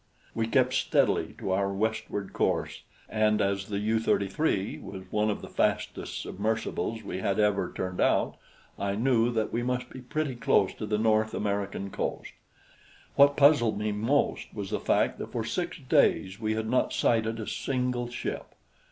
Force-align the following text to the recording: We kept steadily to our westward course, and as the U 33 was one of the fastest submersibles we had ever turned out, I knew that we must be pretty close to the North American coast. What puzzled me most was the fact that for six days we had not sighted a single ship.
We 0.33 0.47
kept 0.47 0.73
steadily 0.73 1.35
to 1.37 1.51
our 1.51 1.71
westward 1.71 2.33
course, 2.33 2.81
and 3.07 3.39
as 3.39 3.67
the 3.67 3.77
U 3.77 3.99
33 3.99 4.79
was 4.79 5.03
one 5.11 5.29
of 5.29 5.43
the 5.43 5.47
fastest 5.47 6.23
submersibles 6.23 7.03
we 7.03 7.19
had 7.19 7.37
ever 7.39 7.71
turned 7.71 8.01
out, 8.01 8.35
I 8.79 8.95
knew 8.95 9.29
that 9.33 9.53
we 9.53 9.61
must 9.61 9.91
be 9.91 10.01
pretty 10.01 10.33
close 10.33 10.73
to 10.73 10.87
the 10.87 10.97
North 10.97 11.35
American 11.35 11.91
coast. 11.91 12.33
What 13.15 13.37
puzzled 13.37 13.77
me 13.77 13.91
most 13.91 14.51
was 14.55 14.71
the 14.71 14.79
fact 14.79 15.19
that 15.19 15.31
for 15.31 15.43
six 15.43 15.77
days 15.77 16.39
we 16.39 16.55
had 16.55 16.67
not 16.67 16.93
sighted 16.93 17.39
a 17.39 17.45
single 17.45 18.09
ship. 18.09 18.55